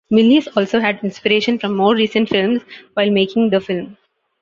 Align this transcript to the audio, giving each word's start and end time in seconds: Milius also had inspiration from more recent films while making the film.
Milius 0.11 0.47
also 0.57 0.79
had 0.79 0.99
inspiration 1.03 1.59
from 1.59 1.75
more 1.77 1.93
recent 1.93 2.27
films 2.27 2.63
while 2.95 3.11
making 3.11 3.51
the 3.51 3.61
film. 3.61 3.97